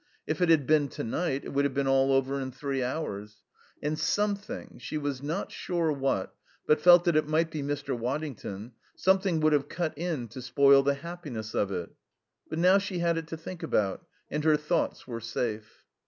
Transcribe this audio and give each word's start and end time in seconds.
If 0.25 0.41
it 0.41 0.49
had 0.49 0.65
been 0.65 0.87
to 0.87 1.03
night 1.03 1.45
it 1.45 1.49
would 1.53 1.63
have 1.63 1.75
been 1.75 1.85
all 1.87 2.11
over 2.11 2.39
in 2.39 2.51
three 2.51 2.81
hours. 2.81 3.43
And 3.83 3.99
something 3.99 4.79
she 4.79 4.97
was 4.97 5.21
not 5.21 5.51
sure 5.51 5.91
what, 5.91 6.33
but 6.65 6.81
felt 6.81 7.03
that 7.03 7.15
it 7.15 7.27
might 7.27 7.51
be 7.51 7.61
Mr. 7.61 7.95
Waddington 7.95 8.71
something 8.95 9.39
would 9.41 9.53
have 9.53 9.69
cut 9.69 9.95
in 9.95 10.27
to 10.29 10.41
spoil 10.41 10.81
the 10.81 10.95
happiness 10.95 11.53
of 11.53 11.71
it. 11.71 11.91
But 12.49 12.57
now 12.57 12.79
she 12.79 12.97
had 12.97 13.19
it 13.19 13.27
to 13.27 13.37
think 13.37 13.61
about, 13.61 14.03
and 14.31 14.43
her 14.43 14.57
thoughts 14.57 15.07
were 15.07 15.21
safe. 15.21 15.85